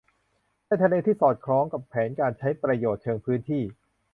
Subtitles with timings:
[0.65, 3.63] ในทะเลที่สอดคล้องกับแผนการใช้ประโยชน์เชิงพื้นที่